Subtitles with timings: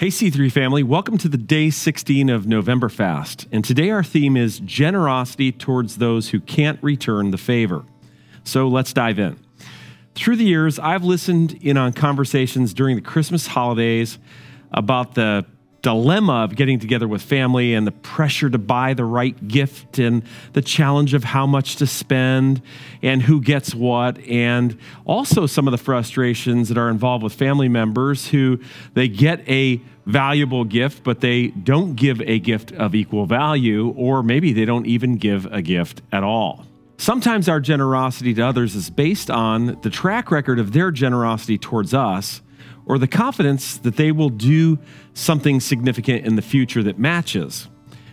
[0.00, 3.46] Hey, C3 family, welcome to the day 16 of November Fast.
[3.52, 7.84] And today our theme is generosity towards those who can't return the favor.
[8.42, 9.38] So let's dive in.
[10.14, 14.18] Through the years, I've listened in on conversations during the Christmas holidays
[14.72, 15.44] about the
[15.82, 20.22] dilemma of getting together with family and the pressure to buy the right gift and
[20.52, 22.60] the challenge of how much to spend
[23.02, 27.68] and who gets what and also some of the frustrations that are involved with family
[27.68, 28.60] members who
[28.94, 34.22] they get a valuable gift but they don't give a gift of equal value or
[34.22, 36.66] maybe they don't even give a gift at all.
[36.98, 41.94] Sometimes our generosity to others is based on the track record of their generosity towards
[41.94, 42.42] us
[42.90, 44.76] or the confidence that they will do
[45.14, 47.68] something significant in the future that matches.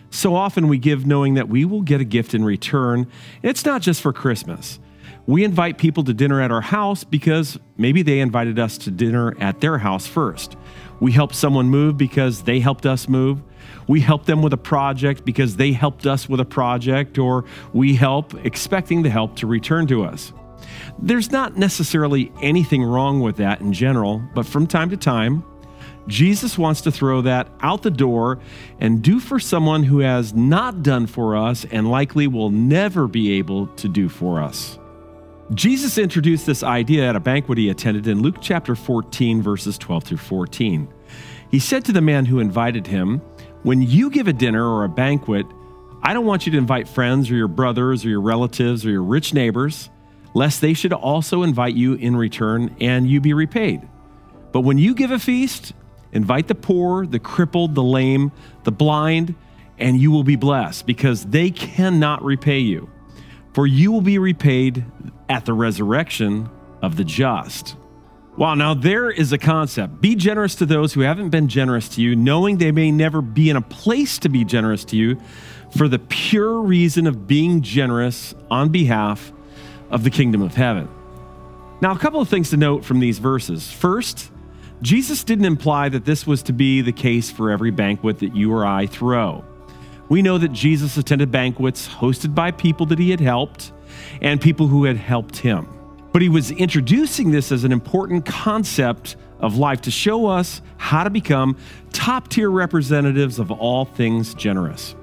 [0.08, 3.08] So often we give knowing that we will get a gift in return.
[3.42, 4.78] It's not just for Christmas.
[5.26, 9.34] We invite people to dinner at our house because maybe they invited us to dinner
[9.40, 10.56] at their house first.
[11.00, 13.42] We help someone move because they helped us move.
[13.88, 17.96] We help them with a project because they helped us with a project, or we
[17.96, 20.32] help expecting the help to return to us.
[20.98, 25.44] There's not necessarily anything wrong with that in general, but from time to time,
[26.08, 28.38] Jesus wants to throw that out the door
[28.80, 33.32] and do for someone who has not done for us and likely will never be
[33.32, 34.78] able to do for us.
[35.54, 40.04] Jesus introduced this idea at a banquet he attended in Luke chapter 14, verses 12
[40.04, 40.88] through 14.
[41.50, 43.18] He said to the man who invited him,
[43.62, 45.46] When you give a dinner or a banquet,
[46.02, 49.02] I don't want you to invite friends or your brothers or your relatives or your
[49.02, 49.90] rich neighbors
[50.34, 53.88] lest they should also invite you in return and you be repaid.
[54.52, 55.72] But when you give a feast,
[56.12, 58.32] invite the poor, the crippled, the lame,
[58.64, 59.34] the blind,
[59.78, 62.90] and you will be blessed because they cannot repay you.
[63.52, 64.84] For you will be repaid
[65.28, 66.48] at the resurrection
[66.82, 67.76] of the just.
[68.36, 70.00] Wow, now there is a concept.
[70.00, 73.50] Be generous to those who haven't been generous to you, knowing they may never be
[73.50, 75.20] in a place to be generous to you
[75.76, 79.32] for the pure reason of being generous on behalf
[79.90, 80.88] of the kingdom of heaven.
[81.80, 83.70] Now, a couple of things to note from these verses.
[83.70, 84.30] First,
[84.82, 88.52] Jesus didn't imply that this was to be the case for every banquet that you
[88.52, 89.44] or I throw.
[90.08, 93.72] We know that Jesus attended banquets hosted by people that he had helped
[94.20, 95.68] and people who had helped him.
[96.12, 101.04] But he was introducing this as an important concept of life to show us how
[101.04, 101.56] to become
[101.92, 104.96] top tier representatives of all things generous.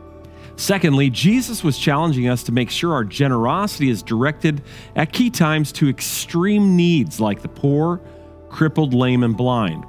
[0.57, 4.61] Secondly, Jesus was challenging us to make sure our generosity is directed
[4.95, 7.99] at key times to extreme needs like the poor,
[8.49, 9.83] crippled, lame, and blind.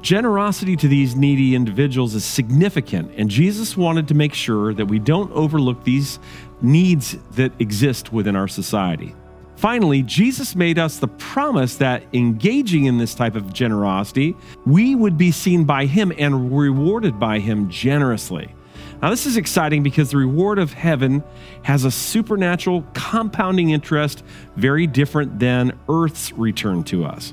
[0.00, 5.00] Generosity to these needy individuals is significant, and Jesus wanted to make sure that we
[5.00, 6.20] don't overlook these
[6.62, 9.14] needs that exist within our society.
[9.56, 15.18] Finally, Jesus made us the promise that engaging in this type of generosity, we would
[15.18, 18.54] be seen by Him and rewarded by Him generously.
[19.00, 21.22] Now, this is exciting because the reward of heaven
[21.62, 24.24] has a supernatural compounding interest
[24.56, 27.32] very different than earth's return to us.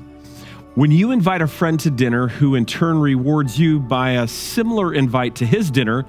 [0.76, 4.94] When you invite a friend to dinner who in turn rewards you by a similar
[4.94, 6.04] invite to his dinner,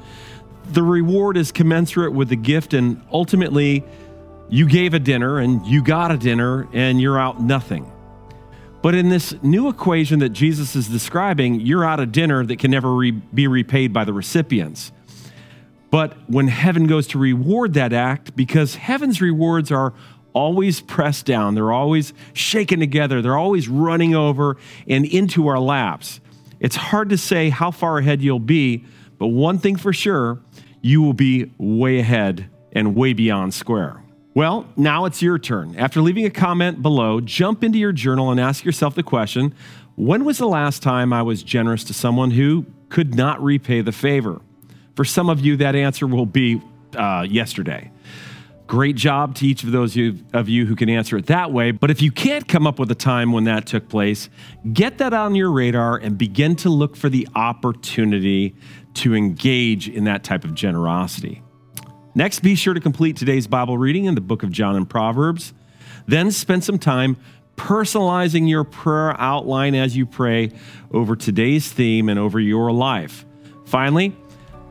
[0.73, 3.83] the reward is commensurate with the gift, and ultimately,
[4.49, 7.91] you gave a dinner and you got a dinner and you're out nothing.
[8.81, 12.71] But in this new equation that Jesus is describing, you're out a dinner that can
[12.71, 14.91] never re- be repaid by the recipients.
[15.89, 19.93] But when heaven goes to reward that act, because heaven's rewards are
[20.33, 26.19] always pressed down, they're always shaken together, they're always running over and into our laps.
[26.59, 28.85] It's hard to say how far ahead you'll be,
[29.17, 30.39] but one thing for sure,
[30.81, 34.03] you will be way ahead and way beyond square.
[34.33, 35.75] Well, now it's your turn.
[35.77, 39.55] After leaving a comment below, jump into your journal and ask yourself the question
[39.95, 43.91] When was the last time I was generous to someone who could not repay the
[43.91, 44.41] favor?
[44.97, 46.59] For some of you, that answer will be
[46.95, 47.91] uh, yesterday.
[48.65, 49.95] Great job to each of those
[50.33, 51.69] of you who can answer it that way.
[51.69, 54.27] But if you can't come up with a time when that took place,
[54.73, 58.55] get that on your radar and begin to look for the opportunity
[58.95, 61.43] to engage in that type of generosity.
[62.15, 65.53] Next, be sure to complete today's Bible reading in the book of John and Proverbs.
[66.07, 67.17] Then spend some time
[67.55, 70.53] personalizing your prayer outline as you pray
[70.91, 73.27] over today's theme and over your life.
[73.67, 74.15] Finally,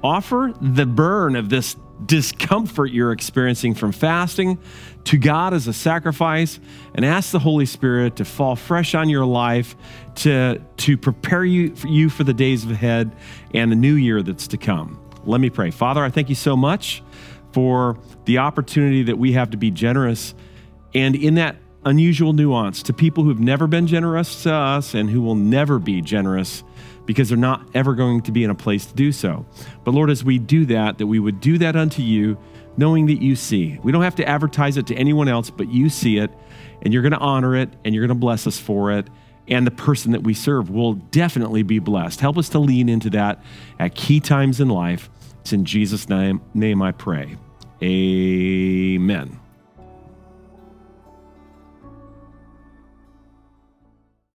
[0.03, 4.59] Offer the burn of this discomfort you're experiencing from fasting
[5.05, 6.61] to God as a sacrifice
[6.95, 9.75] and ask the Holy Spirit to fall fresh on your life
[10.17, 13.15] to, to prepare you for, you for the days ahead
[13.55, 15.01] and the new year that's to come.
[15.25, 15.71] Let me pray.
[15.71, 17.03] Father, I thank you so much
[17.53, 20.35] for the opportunity that we have to be generous
[20.95, 25.23] and in that unusual nuance to people who've never been generous to us and who
[25.23, 26.65] will never be generous
[27.07, 29.47] because they're not ever going to be in a place to do so.
[29.85, 32.37] But Lord, as we do that, that we would do that unto you,
[32.77, 33.79] knowing that you see.
[33.83, 36.31] We don't have to advertise it to anyone else, but you see it,
[36.83, 39.09] and you're going to honor it, and you're going to bless us for it.
[39.49, 42.21] And the person that we serve will definitely be blessed.
[42.21, 43.41] Help us to lean into that
[43.79, 45.09] at key times in life.
[45.43, 47.37] It's in Jesus' name, name I pray.
[47.81, 49.39] Amen.